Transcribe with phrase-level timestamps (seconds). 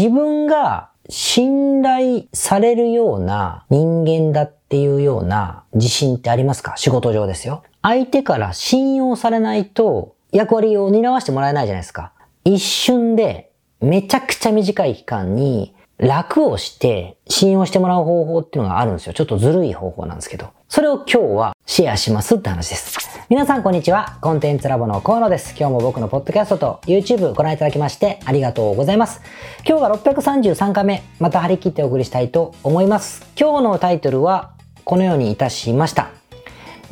[0.00, 6.74] 自分が信頼されるような人間だっていうような自信ってありますか？
[6.78, 7.64] 仕事上ですよ。
[7.82, 12.14] 相手から信用されないと役割を担わせてもらえないじゃないですか。
[12.44, 13.52] 一瞬で
[13.82, 19.12] めちゃくちゃ短い期間に楽をして信用してもらう方法っていうのがあるんですよ。
[19.12, 20.48] ちょっとずるい方法なんですけど。
[20.72, 22.96] それを今日はシェアしますって話です。
[23.28, 24.18] 皆さんこんにちは。
[24.20, 25.56] コンテンツラボの河野です。
[25.58, 29.20] 今日も僕のポッドキャストと YouTube ご覧いただきましてありがとうございます。
[29.66, 33.26] 今日が633回目、また張り切ってお送りしたいと思います。
[33.36, 34.52] 今日のタイトルは
[34.84, 36.10] このようにいたしました。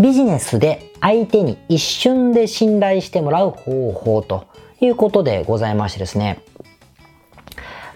[0.01, 4.49] ビジネスで相手に一瞬で信頼してもらう方法と
[4.81, 6.43] いうことでございましてですね。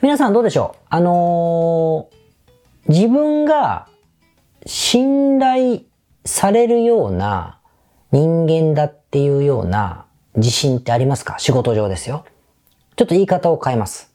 [0.00, 0.78] 皆さんどうでしょう？
[0.90, 3.88] あのー、自分が
[4.66, 5.80] 信頼
[6.24, 7.58] されるような
[8.10, 11.38] 人間だっていうような自信ってありますか？
[11.38, 12.24] 仕事上ですよ。
[12.96, 14.14] ちょっと言い方を変えます。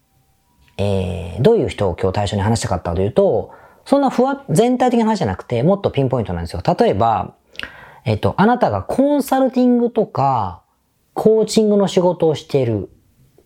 [0.77, 3.51] えー、どういう人を今日対象に話したかったかというと、
[3.85, 6.61] そんなふわ、全体的な話じゃなくて、もっとピンポイントなんですよ。
[6.77, 7.35] 例えば、
[8.05, 10.61] えっと、あなたがコンサルティングとか、
[11.13, 12.89] コーチングの仕事をしている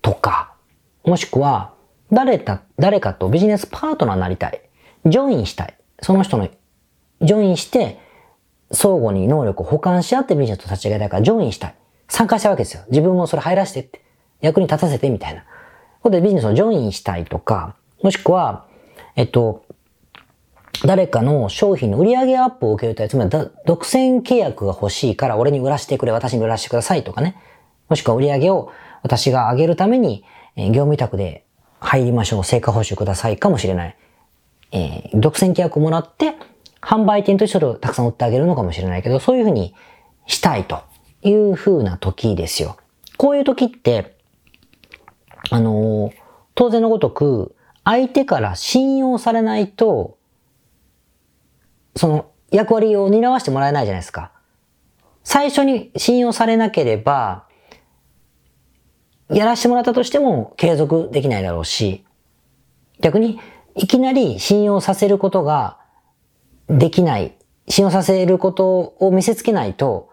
[0.01, 0.55] とか、
[1.05, 1.73] もしくは、
[2.11, 4.61] 誰か、誰かとビジネスパートナーになりたい。
[5.05, 5.77] ジョインしたい。
[6.01, 6.49] その人の、
[7.21, 7.99] ジョインして、
[8.71, 11.75] 相互に能力を補完し合ってビジネスと立ち上げたいから、ジョインしたい。
[12.07, 12.83] 参加したわけですよ。
[12.89, 14.01] 自分もそれ入らせてって。
[14.41, 15.41] 役に立たせてみたいな。
[15.41, 15.45] こ
[16.03, 18.65] こでビジネスをジョインしたいとか、もしくは、
[19.15, 19.63] えっと、
[20.83, 23.09] 誰かの商品の売上アップを受けるたい。
[23.09, 27.35] つまり、独占契約が欲しいから俺に売らせてくれ、私に売らせてくださいとかね。
[27.87, 28.71] もしくは売上を
[29.03, 30.23] 私が上げるために、
[30.55, 31.45] 業務委託で
[31.79, 33.95] 入りましょう、成果報酬くださいかもしれない。
[34.71, 36.35] えー、独占契約をもらって、
[36.81, 39.75] 販売店としてたくさん売ってあげるのかもしれないけど、そういうふうに
[40.25, 40.81] したいと
[41.21, 42.77] いうふうな時ですよ。
[43.17, 44.17] こういう時って、
[45.51, 46.13] あのー、
[46.55, 50.17] 当然のごとく、相手から信用されないと、
[51.95, 54.31] その役割を担わせてもらえないじゃないですか。
[55.23, 57.45] 最初に信用されなければ、
[59.29, 62.03] やらせてもらったとしても継続できないだろうし、
[62.99, 63.39] 逆に
[63.75, 65.80] いきなり信用させることが
[66.71, 67.35] できない、
[67.67, 70.09] 信用させることを見せつけないと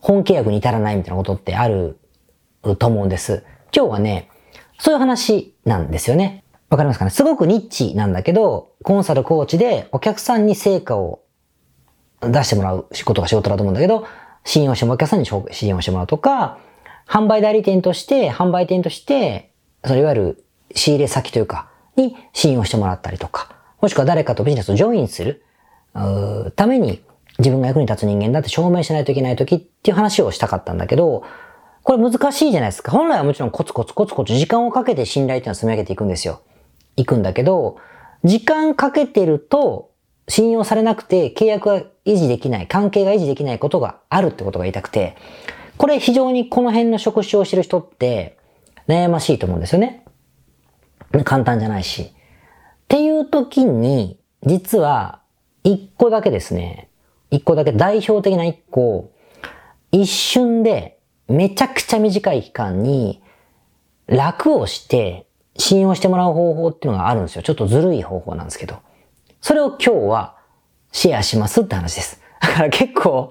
[0.00, 1.98] 本契約に至らないみたいなことってある
[2.78, 3.44] と思うんです。
[3.74, 4.28] 今日はね、
[4.78, 6.44] そういう話なんですよね。
[6.68, 7.10] わかりますかね？
[7.10, 11.22] すごくニッチなんだけど、コンサルコーチでお客さんに成果を
[12.22, 14.06] 出してもらう仕事が仕事だと思うんだけど、
[14.44, 16.58] 信用してもお客さんに信用してもらうとか、
[17.06, 19.52] 販売代理店として、販売店として、
[19.84, 20.44] そのいわゆる
[20.74, 25.44] 仕入れ先というか、に信用してもらったりとか、もしくは誰かとビジネスをジョインする
[25.92, 27.02] ために
[27.38, 31.24] 自分が役に立つ人間だって証明しないといけない時っていう話をしたかったんだけど、
[31.82, 32.92] これ難しいじゃないですか。
[32.92, 36.42] 本来はもちろんコツコツコツコツ時間をかけて信頼っていうのは積み上げていくんですよ。
[36.96, 37.78] 行くんだけど、
[38.22, 39.90] 時間かけてると
[40.28, 45.16] 信用されなくて契約が維持できない、関係が維持できないことがあるってことが言いたくて、
[45.78, 48.36] これ非常にこの辺の職種をしてる人って
[48.86, 50.04] 悩ましいと思うんですよね。
[51.24, 52.02] 簡単じゃないし。
[52.02, 52.12] っ
[52.88, 55.19] ていう時に、実は
[55.64, 56.88] 一個だけですね、
[57.30, 59.10] 一個だけ代表的な一個、
[59.92, 60.98] 一瞬で
[61.28, 63.22] めちゃくちゃ短い期間に
[64.06, 65.26] 楽をして
[65.56, 67.42] 信用してもらう方法っていうのがあるんですよ。
[67.42, 68.78] ちょっとずるい方法なんですけど。
[69.40, 70.36] それを今日は
[70.92, 72.20] シェアしますって話です。
[72.40, 73.30] だから結構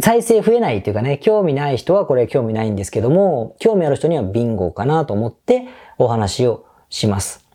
[0.00, 5.64] 再生増えないっていうかね、興味ない人はこれ興味ないんですけども、興味ある人にはビンゴかなと思って
[5.96, 7.46] お話をします。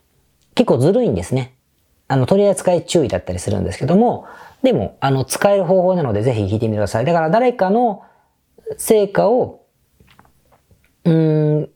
[0.55, 1.52] 結構ずるいんですね。
[2.13, 4.27] あの、取り扱い注意だったりするんですけども、
[4.61, 7.05] でも、あの、使える方法なのでぜひ聞いてみてください。
[7.05, 8.03] だから誰かの
[8.77, 9.65] 成果を、
[11.05, 11.69] うん、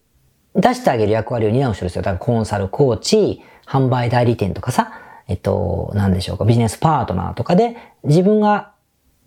[0.56, 2.04] 出してあげる役割を担う人ですよ。
[2.04, 4.92] だからコンサル、コーチ、販売代理店とかさ、
[5.28, 8.74] えっと、何でしょうか、ビジネスパートナーとかで自分が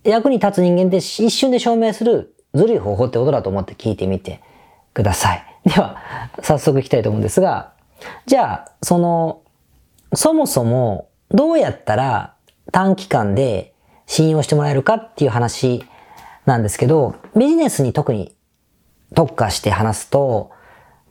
[0.05, 4.41] 役に立つ人間って一瞬で証明するずるい方法ってことだと思って聞いてみて
[4.95, 5.45] ください。
[5.65, 5.97] では、
[6.41, 7.73] 早速いきたいと思うんですが、
[8.27, 9.43] じゃあ、その、
[10.15, 12.35] そもそもどうやったら
[12.73, 13.75] 短期間で
[14.07, 15.85] 信用してもらえるかっていう話
[16.47, 18.37] なんですけど、ビジネスに特に
[19.15, 20.51] 特化して話すと、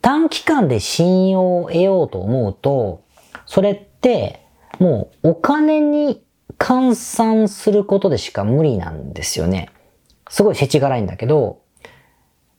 [0.02, 3.04] 短期間で信用を得ようと思うと、
[3.46, 4.46] それって
[4.80, 6.24] もうお金に
[6.58, 9.70] 換算することでしか無理なんですよね。
[10.30, 11.62] すごい世知辛いんだけど、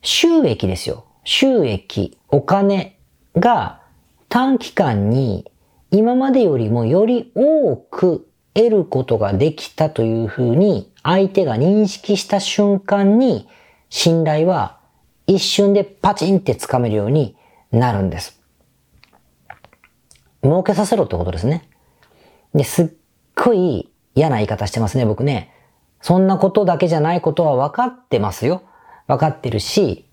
[0.02, 1.04] 収益ですよ。
[1.24, 2.98] 収益、お金
[3.36, 3.82] が
[4.28, 5.50] 短期間に
[5.90, 13.48] 今までよりもより多く得ることができたというふうに相手が認識した瞬間に
[13.88, 14.78] 信頼は
[15.26, 17.36] 一瞬でパチンってつかめるように
[17.72, 18.40] なるんです。
[20.42, 21.68] 儲けさせろってことですね。
[22.54, 22.88] で、すっ
[23.36, 25.54] ごい嫌な言い方してますね、僕ね。
[26.00, 28.62] そんなことだけじゃないことは分かってますよ。
[29.06, 30.06] 分かってるし、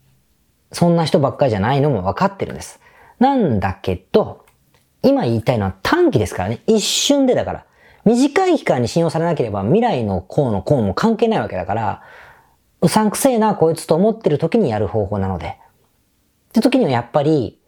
[0.71, 2.79] そんな人ばっかりじゃないのも分かってるんです。
[3.19, 4.45] なんだけど、
[5.03, 6.61] 今言いたいのは短期ですからね。
[6.67, 7.65] 一瞬でだから。
[8.05, 12.03] 短い期間に信用されなければ未来のこうのこうも関係ないわけだから、
[12.81, 15.57] うさんくせえな、こいつと思ってる時にやる方法なので。
[16.49, 17.59] って時にはやっぱり、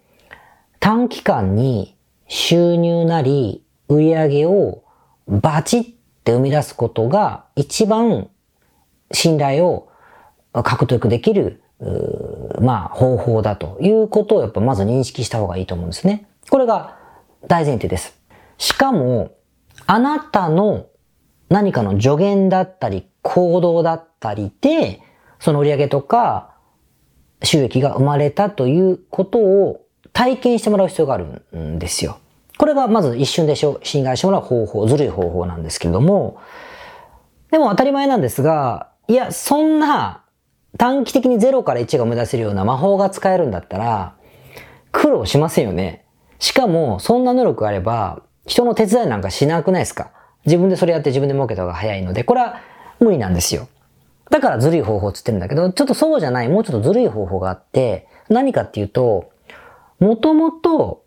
[0.80, 1.98] 短期間に
[2.28, 4.84] 収入なり売り上げを
[5.28, 5.84] バチっ
[6.24, 8.30] て生み出すことが一番
[9.12, 9.90] 信頼を
[10.54, 11.62] 獲得できる、
[12.62, 16.28] まあ方法だということをやっぱまず認識した方がいいと思うんですね。
[16.50, 16.99] これが
[17.48, 18.20] 大前提です。
[18.58, 19.32] しかも、
[19.88, 20.88] あなたの
[21.50, 25.02] 何かの助言だったり行動だったりで、
[25.40, 26.54] その売上とか
[27.44, 32.20] 収益が生まれたということを体験してもらう必要があるんですよ。
[32.58, 36.42] これがまず一瞬で信頼してもらう方法、ずるい方法なんですけれども、
[37.52, 40.24] でも当たり前なんですが、いや、そんな
[40.78, 44.16] 短期的に0から1が生み出せるような魔法が使えるんだったら、
[44.92, 46.06] 苦労しませんよね。
[46.40, 50.12] しかも、そんな能力あれば、人の手伝いなんかしなくないですか？
[50.46, 52.62] 自分でそれやって自分で儲けた方が早いので、これは
[53.00, 53.68] 無理なんですよ。
[54.30, 59.32] だからずるい方法つってるんだけど、ちょっとそうじゃない、もうちょっとずるい方法があって、何かっていうと、
[60.00, 61.04] もともと、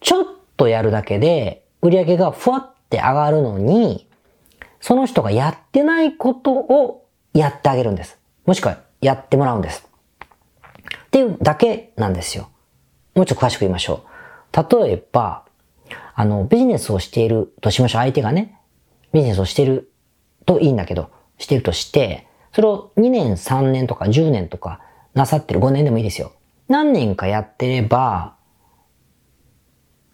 [0.00, 0.24] ちょっ
[0.56, 4.08] とやるだけで、売り上げがふわって上がるのに、
[4.80, 8.18] その人がやってないことをやってあげるんです。
[8.46, 9.86] もしくはやってもらうんです。
[11.06, 12.48] っていうだけなんですよ。
[13.14, 14.09] もうちょっと詳しく言いましょう。
[14.52, 15.44] 例えば、
[16.14, 18.02] あの、ビジネスをしているとしましょう。
[18.02, 18.58] 相手がね、
[19.12, 19.90] ビジネスをしている
[20.46, 24.80] といいんだけど、しているとして、それを2年、3年とか10年とか
[25.14, 26.32] なさってる5年でもいいですよ。
[26.68, 28.34] 何年かやってれば、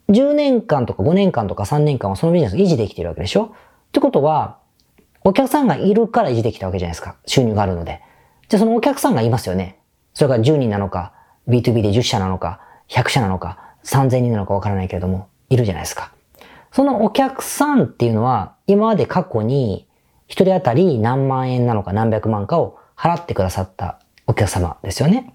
[0.09, 3.45] 10年間とか5年間とか3年間はそのビジネスを維持できてるわけでしょ？
[3.47, 4.59] ってことは、
[5.25, 7.17] お客さんがいるから維持できたわけじゃないですか。
[7.27, 8.03] 収入があるので。
[8.49, 9.81] じゃあそのお客さんがいますよね。
[10.15, 11.13] それが10人なのか、
[11.49, 16.13] B2B で10社なのか、100社なのか、3000人なのかわからないけれども、いるじゃないですか。
[16.73, 19.87] そのお客さんっていうのは、今まで過去に、
[20.27, 25.33] 一人当たり何万円なのか何百万かを払ってくださったお客様ですよね。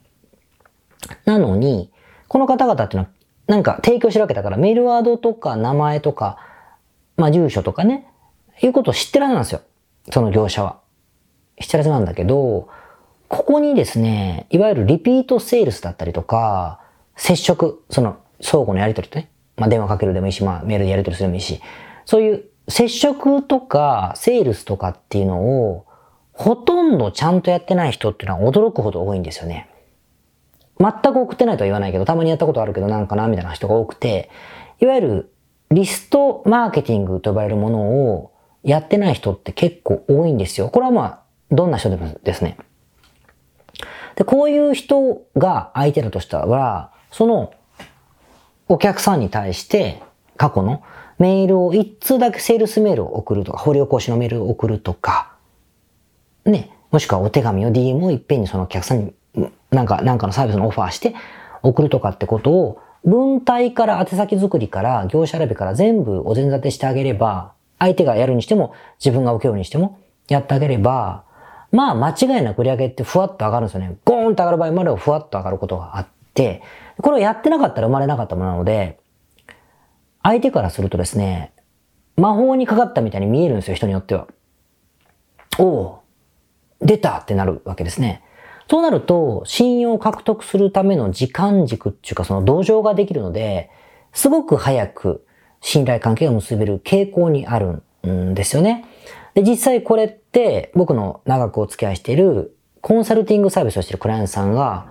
[1.25, 1.91] なのに、
[2.27, 3.11] この方々っていうのは、
[3.47, 6.37] なんか提供してるわけだから、メールワードとか名前とか、
[7.15, 8.07] まあ住所とかね、
[8.61, 9.61] いうことを知ってるはずなんですよ。
[10.11, 10.79] その業者は。
[11.59, 12.67] 知ってるはずなんだけど、
[13.27, 16.81] ここにですね、いわゆるリピートセールスだったりとか、
[17.15, 21.61] 接触、その相互のやり取りとね、まあ、電話かけるでもいいし、まあ、メールでやり取りするでもいいし、
[22.05, 25.85] そういう接触とか、セールスとかっていうのを、
[26.33, 29.69] ほとんどちゃんとやってない人っていうのは驚くほど多いんですよね。
[30.79, 34.29] 全く送ってないとは言わないけど、たまにやったことあるけどなんかなみたいな人が多くて、
[34.79, 35.33] いわゆる
[35.69, 37.81] リストマーケティングと呼ばれるもの
[38.13, 38.31] を
[38.63, 40.69] やってない人って結構多いんですよ。
[40.69, 41.21] これはまあ、
[41.51, 42.57] どんな人でもですね。
[44.15, 47.53] で、こういう人が相手だとしたら、その
[48.71, 50.01] お客さんに対して
[50.37, 50.81] 過去の
[51.19, 55.33] メールを一通だけセールスメールを送るとか、掘り起こしのメールを送るとか、
[56.45, 61.13] ね、もしくはお手紙を DM をいっぺんにそのお客さんになんか、なんかのサービスのオファーして
[61.61, 71.25] 送るとかってことを文体から宛先作りから業者選びから全部お膳立てしてあげれば、相手がやるにしても自分が受けるにしてもやってあげれば、
[71.73, 73.97] まあ間違いなく売り上げってふわっと上がるんですよね。
[74.05, 78.99] ゴーンと上がる場合もあればふわっと上がることがあって、これをやってなかったら生まれなかったものなので、
[80.23, 81.53] 相手からするとですね、
[82.15, 84.27] 魔法にかかったみたいに見えるんですよ、人によっては。
[85.59, 86.01] おお
[86.79, 88.23] 出たってなるわけですね。
[88.69, 93.69] そうなると、信用を獲得するための時間軸っていうか、その同情ができるので、
[94.13, 95.25] すごく早く
[95.59, 98.85] 信頼関係が結べる傾向にあるんですよね。
[99.33, 104.87] で、実際これって僕の長くお付き合いしているコンサルティングサービスをしているクライアントさんが、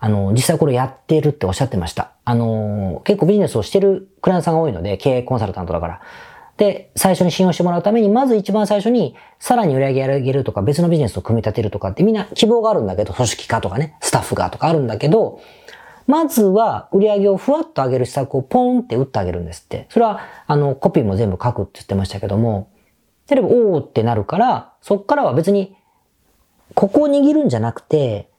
[0.00, 2.12] あの、実際これやってるっておっしゃってました。
[2.24, 6.00] あの、結構ビジネスをしてるクライアントさんが多いので、経営コンサルタントだから。
[6.56, 15.40] で、最初に信用してもらうために、まず一番最初に、さらに売り上げ上げるとか、別のビジネスを組み立てるとかってみんな希望があるんだけど、組織化とかね、スタッフがとかあるんだけど、
[16.06, 19.86] まずは売り上げをふわっと上げる施策をポンって打ってあげるんですって。
[19.90, 22.70] それは、あの、コピーも全部書くって言ってましたけども、
[23.28, 25.76] 例えば、おーってなるから、そっからは別に、
[26.74, 28.29] ここを握るんじゃなくて、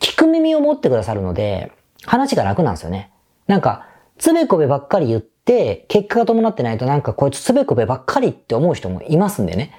[0.00, 1.72] 聞く耳を持ってくださるので、
[2.04, 3.10] 話が楽なんですよね。
[3.46, 3.86] なんか、
[4.18, 9.72] つべこべばっかり言って、結果が伴ってないとなんかこいつつべこべばっかりって思う人もいますんでね。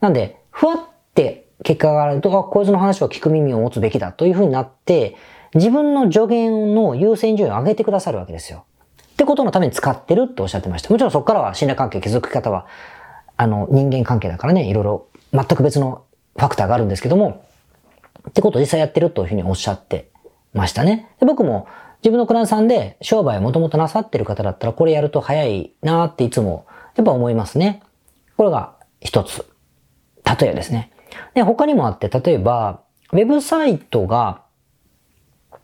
[0.00, 0.78] なんで、ふわっ
[1.14, 5.16] て結果があると、あ、こいつの話は聞く耳を持つべきだというふうになって、
[5.54, 8.64] 自分の助言の優先順位を上げてくださるわけですよ。
[9.12, 10.90] ってことのために使ってるっておっしゃってました。
[10.90, 12.66] もちろんそこからは信頼関係築く方は、
[13.36, 16.04] あの、人間関係だからね、いろいろ全く別の
[16.36, 17.44] ファクターがあるんですけども、
[18.28, 20.10] ってことを実際やってるというふうにおっしゃって
[20.54, 21.10] ましたね。
[21.20, 21.66] で僕も
[22.02, 26.66] 自分のクランさんで商売をもともとなさってる方だったらこれやると早いなっていつも
[26.96, 27.82] やっぱ思いますね。
[28.36, 29.44] これが一つ。
[30.40, 30.92] 例えですね。
[31.34, 32.82] で、他にもあって、例えば、
[33.12, 34.42] ウェブサイトが、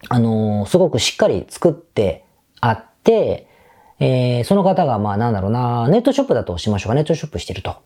[0.08, 2.24] あのー、すごくしっかり作って
[2.60, 3.48] あって、
[4.00, 6.94] えー、その方が、まあなんだろうな、ネットショップだとしましょうか。
[6.94, 7.76] ネットショップしてると。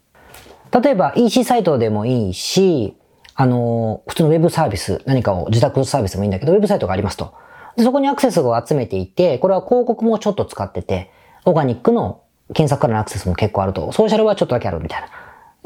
[0.83, 2.95] 例えば EC サイトでもいいし、
[3.41, 7.35] あの、普通のウェブサービス、何かを自宅サービスでもいいんだけど、ウェブサイトがありますと。
[7.77, 11.13] でそこにアクセスを集めていて、これは広告もちょっと使ってて、
[11.45, 12.21] オーガニックの
[12.53, 15.09] 検索からのアクセスも結構あると、ソーシャルはちょっとだけあるみたいな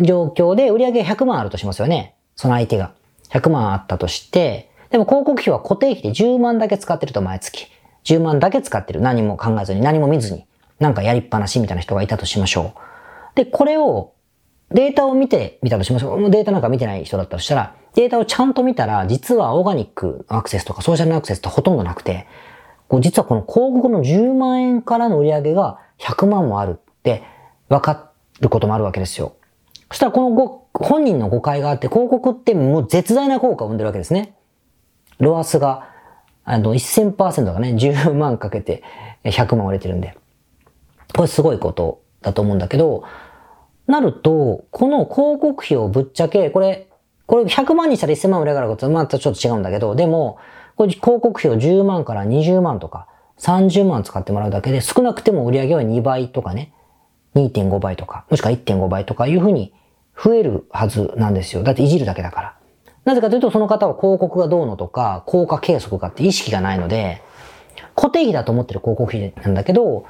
[0.04, 2.14] 状況で売上100万あるとしますよね。
[2.36, 2.92] その相手が。
[3.30, 7.68] 100万あったとして、でも広告費は固定費で10万だけ使ってると毎月。
[8.04, 9.00] 10万だけ使ってる。
[9.00, 10.44] 何も考えずに、何も見ずに。
[10.78, 13.36] なんかやりっぱなしみたいな人がいたとしましょう。
[13.36, 14.12] で、これを
[14.74, 16.30] データを見てみたとしましょう。
[16.30, 22.26] データなんか見てない人だったとしたら、データをちゃんと見たら、実はオーガニックアクセスとかソーシャルアクセスってほとんどなくて、
[22.88, 27.22] こう実はこの広告の10万円からの売り上げが100万もあるって
[27.68, 28.10] 分か
[28.40, 29.36] ることもあるわけですよ。
[29.90, 34.34] そしたらこのご本人の誤解があって、広告ってもう絶大な効果を生んでるわけですね。
[35.18, 35.88] ロアスが、
[36.44, 38.82] あの、1000%がね、10万かけて
[39.24, 40.16] 100万売れてるんで。
[41.14, 43.04] これすごいことだと思うんだけど、
[43.86, 46.88] なると、この広告費をぶっちゃけ、これ、
[47.26, 50.38] これ100万にしたら1000万売れ上がることまたちょっと違うんだけど、でも、
[50.76, 53.08] これ広告費を10万から20万とか、
[53.38, 56.72] 30万使ってもらうだけで、少なくても売り上げは2倍とかね、
[57.34, 59.72] 2.5倍とか、もしくは1.5倍とかいうふうに
[60.22, 61.62] 増えるはずなんですよ。
[61.62, 62.56] だっていじるだけだから。
[63.04, 67.22] なぜかというと、その方は広告がどうのとか、効果計測かって意識がないので、
[67.96, 70.04] 固定費だと思ってる広告費なんだけど、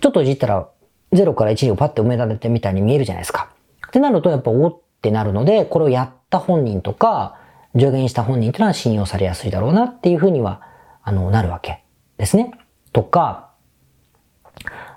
[0.00, 0.68] ちょっといじったら
[1.12, 3.50] 0から1をパッて埋められてみたいに見えるじゃないですか。
[3.86, 7.38] ってなるとやっぱおってなるので、これをやった本人とか、
[7.74, 10.62] 助言した本人っていうのは信用されやすいだろうなっていうふうには、
[11.02, 11.84] あの、なるわけ
[12.16, 12.52] ですね。
[12.92, 13.50] とか、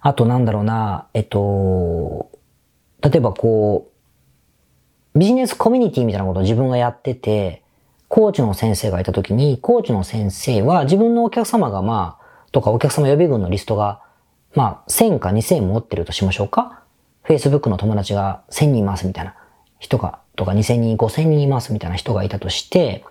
[0.02, 2.32] あとなんだろうな、えっと、
[3.02, 3.92] 例えばこ
[5.16, 7.64] う、ビジネスコミュニティみたいなことを自分がやってて、
[8.08, 14.02] コーチの先生がいた時に、コーチの先生は自分のお客様がまあ、とかお客様予備軍のリストが
[14.56, 16.84] まあ、1000か2000持ってるとしましょうか
[17.26, 19.36] ?Facebook の友達が1000人いますみたいな
[19.80, 23.04] 人が、とか2000人、5000人いますみたいな人がいたとして、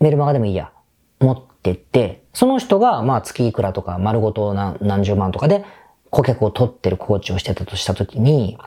[0.00, 0.72] メルマガでもいいや、
[1.20, 5.64] 持ってって、その人が、まあ月いくらとか丸ごと何何十万とかで
[6.10, 8.58] 顧客を取ってるコーチをしてたとしたときに、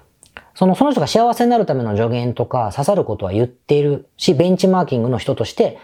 [0.53, 5.77] その、その人が幸せになるための助言とか刺さることは言っているし、ベンチマーキングの人として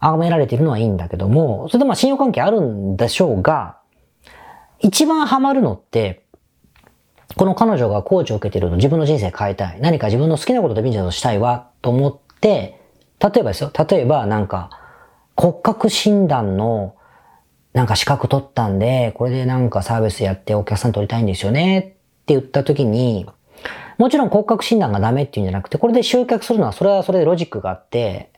[0.00, 3.78] 崇められているのはいいんだけども、それでまあ信用関係あるんでしょうが、
[4.82, 6.24] 一番ハマるのって、
[7.36, 9.80] この彼女がコーチを受けてるの自分の人生変えたい。
[9.80, 12.78] 何か自分の好きなことでビジネスをしたいわ、と思って、
[13.20, 13.72] 例えばですよ。
[13.88, 14.70] 例えばなんか、
[15.36, 16.94] 骨格診断の
[17.72, 21.98] なんか資格取ったんで、これでなんかサービスやってお客さん取りたいんですよねって
[22.34, 23.26] 言った時に、
[23.98, 28.30] もちろん骨格診断がダメっていうんじゃなくて、これで集客するのはそれはそれでロジックがあって、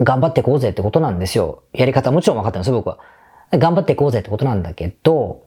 [0.00, 1.62] 頑張っていこうぜってことなんですよ。
[1.72, 2.98] やり方もちろん分かってますよ、僕は。
[3.52, 5.44] 頑張っていこうぜってことなんだけど、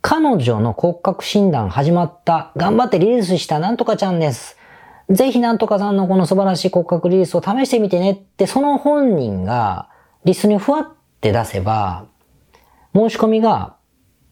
[0.00, 4.56] 彼女の骨格診断始まった、頑張ってリリースしたなんとかちゃんです。
[5.10, 9.88] ぜひなんとかさんのこの素晴らしい骨格リリースを試してみてねって、その本人が
[10.24, 10.88] リスにふわっ
[11.20, 12.06] て出せば、
[12.94, 13.76] 申し込みが、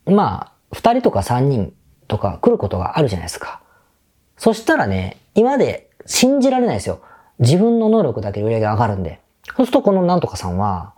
[0.06, 1.72] まあ、二人とか三人
[2.08, 3.62] とか来ることがあるじゃないですか。
[4.36, 7.00] そしたらね、今まで信じられないですよ。
[7.38, 9.20] 自分の能力だけで売り上げ上がるんで。
[9.56, 10.94] そうするとこのなんとかさんは、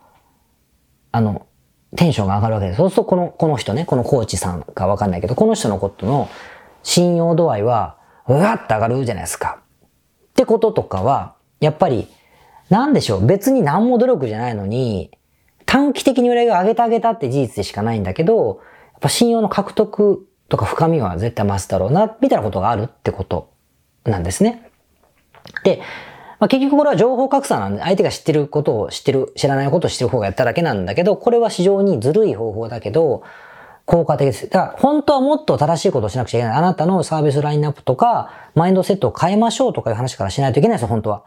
[1.13, 1.47] あの、
[1.97, 2.77] テンションが上がるわけです。
[2.77, 6.29] そうするとこの、この人ね、このコーチさんかわかんないけど、この人のことの
[6.83, 9.61] 信用度合いは、うわって上がるじゃないですか。
[9.61, 12.09] ってこととかは、やっぱり、
[12.69, 15.11] なんでしょう、別に何も努力じゃないのに、
[15.65, 18.61] 短期的に売り上げ上げてあげたって事実でしかないんだけど、
[18.93, 23.51] やっぱ信用の獲得とか深みは絶対増すだろうな、みたいなことがあるってこと
[24.05, 24.71] なんですね。
[25.65, 25.81] で、
[26.41, 33.23] まあ、結局これは情報格差なんで、相手が知ってることを知ってる、知らないことを知ってる方がやっただけなんだけど、これは非常にずるい方法だけど、
[33.87, 34.49] 効果的です。
[34.49, 36.57] だから、本当はもっと正しいことをしなくちゃいけない。
[36.59, 41.25] あなたのサービスラインナップとか、マインドセットを変えましょうとかいう話からしないといけないですよ、本当は。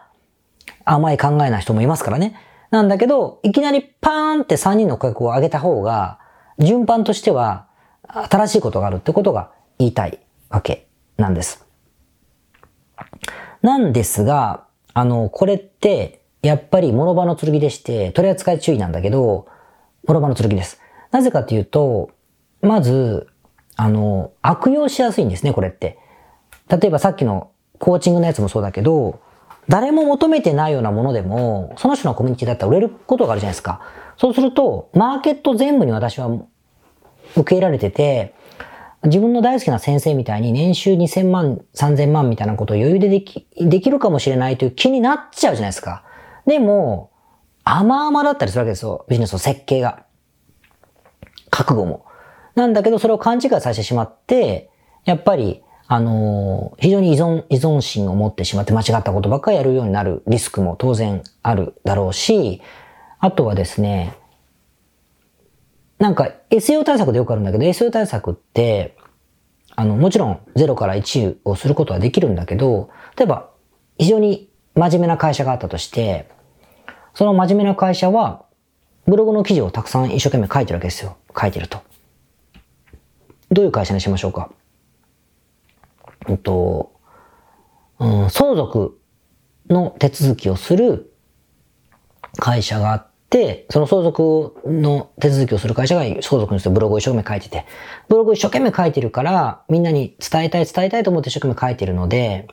[0.86, 2.36] 甘い考えな人もいますからね。
[2.70, 6.20] なんだけど、いきなりパーンって3人の価格を上げた方が、
[6.60, 7.66] 順番としては、
[8.08, 10.88] 新しいことがあるってことが言いたいわけ
[11.18, 11.66] なんです。
[13.62, 19.48] なんですが、あの、これって、やっぱり諸刃の剣でして、取り扱い注意なんだけど、
[20.08, 20.82] 諸刃の剣です。
[21.12, 22.10] なぜかというと、
[22.62, 23.28] まず、
[23.76, 25.98] あの、悪用しやすいんですね、これって。
[26.70, 29.20] 例えばさっきのコーチングのやつもそうだけど、
[29.68, 33.82] 誰も求めてないようなものでも、その人のコミュニティだったら売れることがあるじゃないですか。
[34.18, 38.34] そうすると、マーケット全部に私は受け入れられてて、
[39.04, 46.04] 自分の大好きな先生みたいに年収2000万、3000万みたいなことを余裕ででき、できるかもしれないという気になっちゃうじゃないですか。
[46.46, 47.12] でも、
[47.64, 49.06] 甘々だったりするわけですよ。
[49.10, 50.06] ビジネスの設計が。
[51.50, 52.06] 覚悟も。
[52.56, 54.70] なんだけど、それを勘違いさせてしまって、
[55.06, 62.62] やっぱり、あのー、非常に依存、依存心を持ってしまって間違ったことばっかりやるようになるリスクも当然あるだろうし、
[63.20, 64.14] あとはですね、
[66.02, 68.98] なんか SEO 対策でよくあるんだけど、SEO 対策って、
[69.76, 73.52] あの、もちろん0から1をすることはできるんだけど、例えば、
[74.00, 76.28] 非常に真面目な会社があったとして、
[77.14, 78.46] その真面目な会社は、
[79.06, 81.18] ブログの記事をたくさん一生懸命書いてるわけですよ。
[81.40, 81.82] 書いてると。
[83.52, 84.50] どういう会社にしましょうか？
[86.28, 86.94] うんと、
[88.00, 89.00] うん、相続
[89.70, 91.14] の手続きをする
[92.38, 97.66] 会社があってて、その相続の手続きをする会社が相続にしてブログを一生懸命書いてて、
[98.10, 102.48] ブログ一生懸命書いてるから、みんなに伝えたい伝えたいと思って一生懸命書いてるので、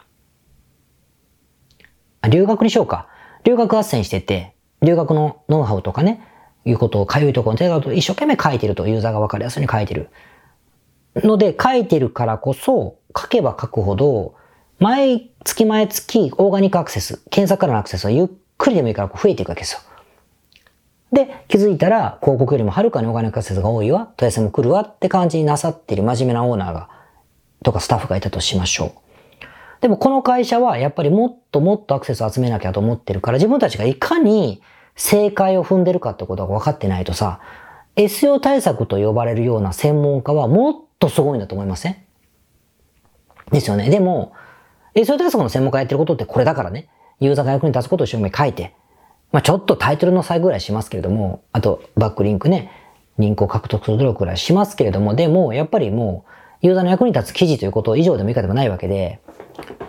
[2.30, 3.08] 留学にしようか。
[3.44, 6.20] 留学斡旋してて、留学のノウハウとかね、
[6.64, 10.11] いうことをかゆいところの手を一生懸命書いてると、ユーザーがわかりやすいように書いてる。
[11.16, 14.35] ので、書いてるからこそ、書けば書くほど、
[14.78, 19.80] 毎月毎月オーガニックアクセス、検索からのアクセスはゆっくりでもいいから増えていくわけですよ。
[21.12, 26.91] で、気づいたら広告よりもはるかにオーガニックアクセスが多いわ、問い合わせも来るわって感じになさっている真面目なオーナーが、
[27.65, 28.93] とかスタッフがいたとしましょう。
[29.81, 34.61] でもこの会社はやっぱりもっともっとアクセスを集めなきゃと思ってるから自分たちがいかに
[34.97, 37.41] 正解を踏んでるかってことが分かってないとさ、
[37.95, 41.97] SEO 対策と呼ばれるような専門家はもっとすごいんだと思いません？
[43.52, 43.89] ですよね。
[43.89, 44.32] でも、
[44.95, 46.89] SEO 対策の専門家やってることってこれだからね、
[47.21, 48.75] ユーザーが役に立つことを一生懸命書いて、
[49.32, 52.71] まあちょっとタイトルの差ぐらいしますけれども、あとバックリンクね、
[53.19, 56.25] リンクを獲得する努力ぐらいしますけれども、でもやっぱりも
[56.62, 59.21] うユーザーの役に立つ記事ということ以上でも以下でもないわけで、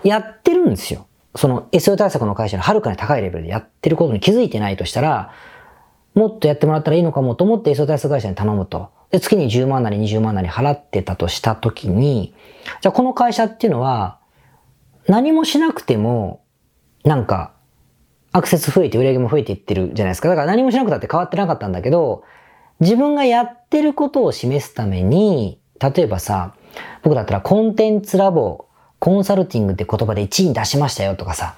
[0.04, 1.08] やってるんですよ。
[1.36, 5.32] その SO 対策の会社のはるかに高いレベルでやってることに気づいてないとしたら、
[6.16, 8.90] もっとやってもらったらいいのかもと思って SO 対策会社に頼むと。
[9.12, 12.34] で、月に10万なり20万なり払ってたとしたときに、
[12.82, 14.20] じゃあこの会社っていうのは、
[15.08, 16.42] 何もしなくても、
[17.04, 17.54] なんか、
[18.32, 20.30] アクセス増えて売り上げも増えていってるじゃないですか。
[20.30, 22.24] だから何もしなくたって変わってなかったんだけど、
[22.80, 26.54] 自分がやってることを示すために、例えばさ、
[27.04, 28.68] 僕だったらコンテンツラボ、
[29.00, 31.56] コンサルティングって言葉で1位に出しましたよとかさ、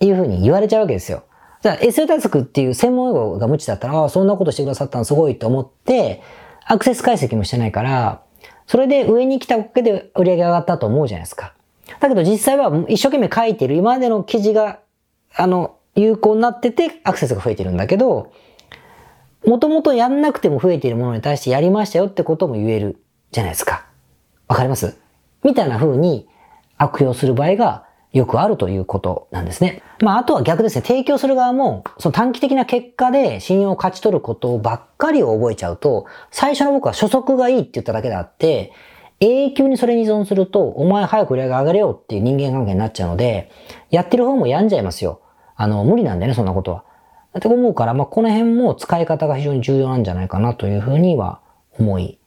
[0.00, 1.24] いうふうに言われちゃうわけですよ。
[1.60, 6.22] じゃあ SEO 対策っていう専門用語が無知だったら、ああ、そんなことしてくださったのすごいと思って、
[6.66, 8.22] アクセス解析もしてないから、
[8.66, 11.54] それで上に来たおかげで売り上げ上がったと思うじゃないですか。
[12.00, 14.80] だけど実際は一生懸命書いてる今までの記事が、
[15.38, 18.32] あの、有効になっててアクセスが増えてるんだけど、
[19.46, 23.86] もともとやんなくても増えているものに対してやりましたよってことも言えるじゃないですか。
[24.48, 24.98] わかります？
[25.44, 26.28] みたいな風に
[26.76, 29.82] 悪用する場合がよくあるということなんですね。
[30.00, 30.82] まあ、あとは逆ですね。
[30.82, 38.72] 提供する側も、その短期的な結果で信用を勝ち取ることばっかりを覚えちゃうと、最初の僕は初速がいいって言っただけであって、
[39.20, 43.50] 永久にそれに依存すると、お前早く売り上げ上がれよっていう人間関係になっちゃうので、
[43.90, 45.20] やってる方も病んじゃいますよ。
[45.58, 46.84] あの、無理なんだよね、そんなことは。
[47.36, 51.40] って思うから、まあ、この辺も使い方が非常に重要なんじゃないかなというふうには
[51.78, 52.18] 思い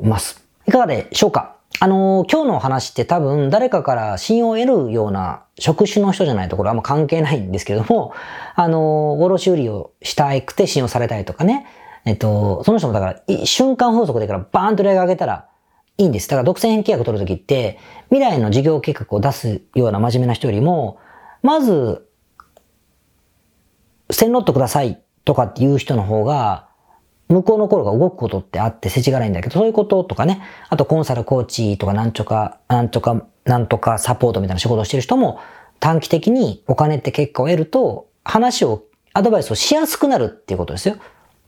[0.00, 0.48] ます。
[0.66, 1.56] いかがでしょうか？
[1.80, 8.14] あのー、今日の話って多分誰かから信用を得るような職種の人じゃないところはあんま関係ないんですけれども、
[8.54, 11.66] あのー、卸売りをしたくて信用されたいとかね、
[12.04, 15.48] えっと、その人もだから、瞬間風速でからバーンと売り上げ上げたら
[15.98, 16.28] いいんです。
[16.28, 20.98] だから独占契約取るときって、未来の事業計画を出すような真面目な人よりも、
[21.42, 22.07] まず、
[24.10, 26.68] 線ロットくださいとかっていう人の方が、
[27.28, 30.40] 向こうの頃が動くことってあって世知辛いんだけど、そういうこととかね、
[30.70, 35.38] あとコンサルコーチとかなんちょか、なんとか、なんとかサポートみたいな仕事をしてる人も
[35.80, 40.96] 短期的にお金って結果を得ると、話を、アドバイスをしやすくなるっていうことですよ。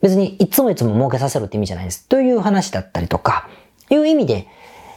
[0.02, 2.08] 別にいつもいつも儲けさせるって意味じゃないです。
[2.08, 3.48] という話だったりとか、
[3.90, 4.48] いう意味で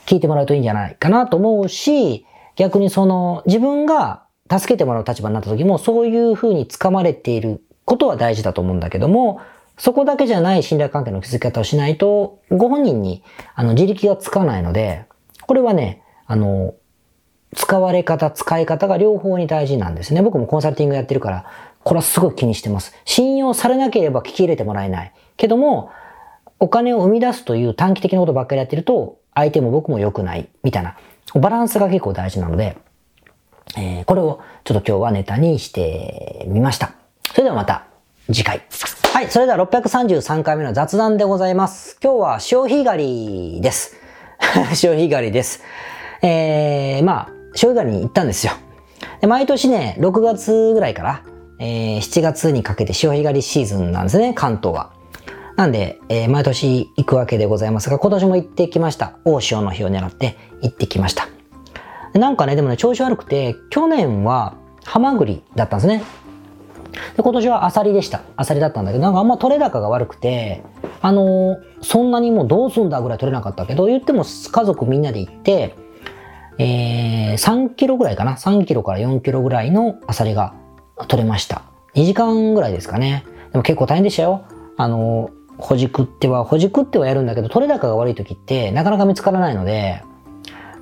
[0.05, 9.41] 聞いてもらうといいんじゃないかなと思うし、逆にその自分が助けてもらう立場になった時もそういう風に掴まれていることは大事だと思うんだけども、
[9.77, 13.23] そこだけじゃない信頼関係の築き方をしないと、ご本人に
[13.55, 15.05] あの自力がつかないので、
[15.41, 16.75] これはね、あの、
[17.55, 20.21] 使われ方、使い方が両方に大事なんですね。
[20.21, 21.45] 僕もコンサルティングやってるから、
[21.83, 22.93] これはすごい気にしてます。
[23.05, 25.13] 信用されなければ聞き入れてもらえない。
[25.37, 25.89] けども、
[26.59, 30.97] お金を生み出すという短期的なことばっかりやってると、相手も僕も良くない、みたいな、
[31.35, 32.77] バランスが結構大事なので、
[33.77, 36.93] えー、これをちょっと今日はネタにしてみました。
[37.31, 37.87] それではまた
[38.27, 38.61] 次回。
[39.13, 41.97] はい、それでは633回目の雑談でございます。
[42.01, 43.95] 今日は潮干狩りです。
[44.73, 45.61] 潮干狩りです。
[46.21, 48.53] えー、まあ、潮干狩りに行ったんですよ。
[49.21, 51.21] で毎年ね、6月ぐらいから、
[51.59, 54.91] えー、7月にかけて潮干狩りシーズンなんですね、関東は。
[55.55, 59.13] なんで、えー、毎年行くわけでございますが、今年も行ってきました。
[59.25, 61.27] 大潮の日を狙って行ってきました。
[62.13, 66.03] なんかね、でもね、調子悪くて、去年はハマグリだったんですね。
[67.15, 68.21] で、今年はアサリでした。
[68.35, 70.63] アサリだったんだけど、なんかあんま取れ高が悪くて、
[71.01, 75.75] あのー、そんなにもうどうすんだぐらい取れなかったけど、言っても家族みんなで行って、
[76.59, 78.35] えー、3キロぐらいかな。
[78.35, 80.53] 3キロから4キロぐらいのアサリが
[81.07, 81.63] 取れました。
[81.95, 83.25] 2時間ぐらいですかね。
[83.51, 84.45] でも結構大変でしたよ。
[84.77, 90.03] あのー、ほじくっては、ほじくってはやるんだけど、取れ高が悪い時ってなかなか見つからないので、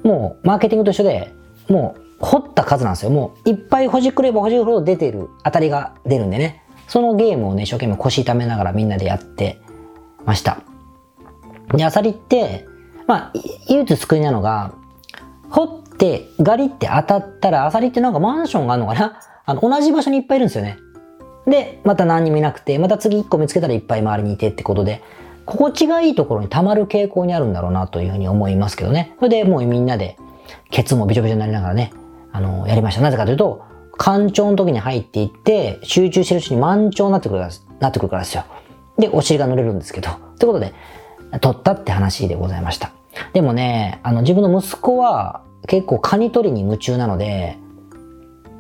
[0.04, 1.34] もうマーケティングと一緒で、
[1.70, 3.12] もう掘った数なんですよ。
[3.12, 6.64] もういっぱいほじくればほじくほど出てる当たりが出るんでね。
[6.88, 9.62] そのゲームをね、一生懸命腰痛めながらみんなでやって
[10.26, 10.60] ました。
[11.74, 12.68] で、アサリって、
[13.08, 13.34] まあ、
[13.70, 14.74] 唯一救いなのが、
[15.50, 19.20] 掘ってガリって当たったら、アサリってなんかマンションがあるのかな？
[19.46, 20.78] あの、同じ場所にいっぱいいるんですよね。
[21.48, 25.02] で、また何にもいなくて、また次1個見つけたらいっぱい周りにいてってことで、
[25.46, 29.16] 心地がいいところに溜まる傾向にあるんだろうなというふうに思いますけどね。
[29.20, 30.18] それでもうみんなで、
[30.70, 31.94] ケツもびちょびちょになりながらね、
[32.32, 33.02] あの、やりました。
[33.02, 33.64] なぜかというと、
[33.98, 38.44] 干潮の時に入っていって、集中してるうちに満潮になってくるから、なってくるからですよ。
[38.98, 40.10] で、お尻が乗れるんですけど。
[40.40, 40.74] ということで、
[41.40, 42.92] 取ったって話でございました。
[43.34, 47.58] でもね、あの、自分の息子は結構カニ取りに夢中なので、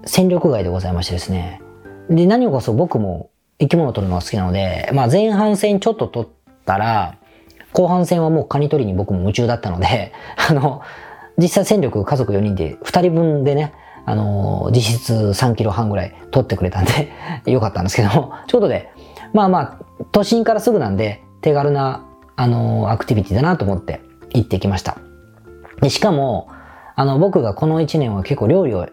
[0.05, 1.61] 戦力外でございましてですね。
[2.09, 7.17] で、何をこそ僕も生き物を取るのが好きなので、まあ前半戦ちょっと取ってたら、
[7.73, 10.13] 後半戦はもうカニ取りに僕も夢中だったので、
[10.49, 10.81] あの、
[11.37, 13.73] 実際戦力家族4人で2人分でね、
[14.05, 17.11] あの、実質3キロ半ぐらい取ってくれたんで
[17.51, 18.89] よかったんですけども、ということで、
[19.33, 24.01] まあまあ、都心からすぐなんで、手軽な、あの、アクティビティだなと思って
[24.33, 24.97] 行ってきました。
[25.81, 26.47] で、しかも、
[26.95, 28.87] あの、僕がこの1年は結構料理を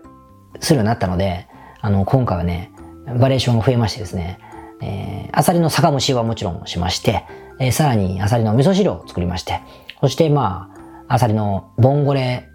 [0.61, 1.49] するようになったので、
[1.81, 2.73] あの、今回はね、
[3.19, 4.39] バリエーションが増えましてですね、
[4.81, 7.25] えー、アサリの酒蒸しはもちろんしまして、
[7.59, 9.61] えー、さらにアサリの味噌汁を作りまして、
[10.01, 10.71] そしてま
[11.09, 12.49] あ、アサリのボンゴレ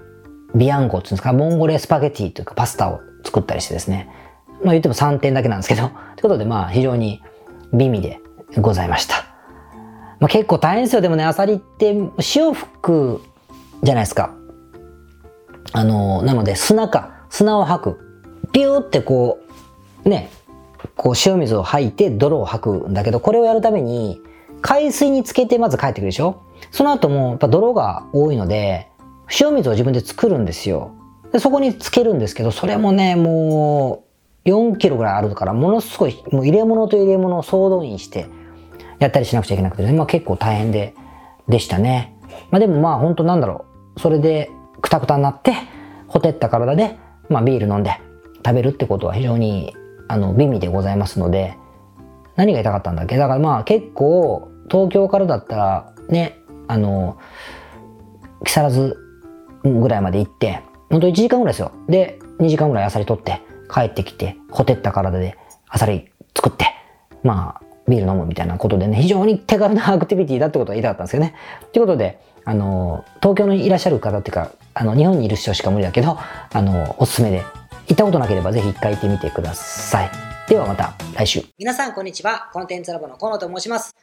[0.56, 4.10] ビアンコっていうんですか、ボンゴレスパゲティというかパスタを作ったりしてですね、
[4.64, 7.22] まあ言っても3点だけなんですけど、ということでまあ非常に
[7.74, 8.22] 美味で
[8.58, 9.26] ございました。
[10.20, 11.02] まあ結構大変ですよ。
[11.02, 13.22] でもね、アサリって潮吹く
[13.82, 14.34] じゃないですか。
[15.74, 18.00] あの、なので砂か、砂を吐く。
[18.52, 19.40] ビューってこ
[20.06, 20.30] う、ね、
[20.96, 24.22] こう塩水を吐いて泥を吐くんだけど、これをやるために、
[24.64, 26.42] 海水につけてまず帰ってくるでしょ？
[26.72, 28.90] その後もやっぱ泥が多いので、
[29.40, 30.96] 塩水を自分で作るんですよ。
[31.32, 34.06] でそこにつけるんですけど、それもね、も
[34.46, 38.28] う4キロぐらいあるから、ものすごい、もう入れ物と入れ物を総動員して
[39.00, 40.96] やったりしなくちゃいけなくて、ね、まあ結構大変で、
[41.48, 42.16] でしたね。
[42.50, 43.66] まあでもまあ本当なんだろ
[43.98, 44.00] う。
[44.00, 44.50] それで
[44.82, 45.54] くたくたになって、
[46.08, 46.98] ほてった体で、
[47.30, 48.00] まあビール飲んで
[48.46, 49.76] 食べるってことは非常に
[50.08, 51.58] あの、美味でございますので、
[52.36, 53.18] 何が言いたかったんだっけ？
[53.18, 57.18] だからまあ結構、東京からだったら、ね、あの、
[58.46, 58.98] 木更津
[59.64, 61.72] ぐらいまで行って、ほんと1時間ぐらいですよ。
[61.88, 63.42] で、2時間ぐらいアサリ取って、
[63.74, 66.68] 帰ってきて、ほてった体でアサリ作って、
[67.24, 71.36] まあ、ビール飲むみたいなことでね、非常に手軽なアクティビティだってことは言いたかったんですけどね。
[71.72, 76.18] ということで、あの、東京にいらっしゃる方っていうか、あの、日本にいる人しか無理だけど、
[76.52, 77.44] あの、おすすめで
[77.88, 80.12] 行ったことなければぜひ一回行ってみてください。
[80.48, 81.42] ではまた来週。
[81.58, 82.50] 皆さんこんにちは。
[82.54, 84.03] コンテンツラボの河野と申します。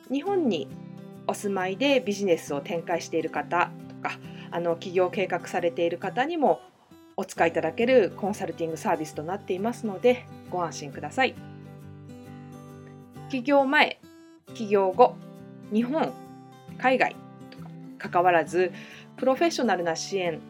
[0.11, 0.67] 日本に
[1.27, 4.17] お住まいでビジネスを展開している方とか
[4.51, 6.61] あの起業計画されている方にも
[7.15, 11.35] お使いいただけるコンサルティングサービスとなっていますのでご安心ください。
[13.29, 14.01] 起業前、
[14.53, 15.15] 起業後、
[15.71, 16.11] 日本、
[16.77, 17.15] 海外
[17.49, 18.73] とか関わらず
[19.15, 20.41] プロフェッショナルな支援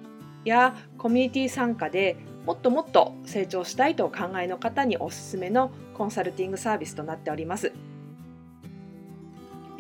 [0.46, 2.16] やコミュニティ参加で
[2.48, 7.72] もっともっと成長したいとお考えの方におすすめのコンサルティングサービスとなっております。